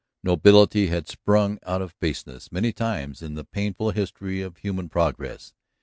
Nobility 0.23 0.87
had 0.87 1.07
sprung 1.07 1.59
out 1.61 1.79
of 1.79 1.93
baseness 1.99 2.51
many 2.51 2.71
times 2.73 3.21
in 3.21 3.35
the 3.35 3.43
painful 3.45 3.91
history 3.91 4.41
of 4.41 4.57
human 4.57 4.89
progress. 4.89 5.53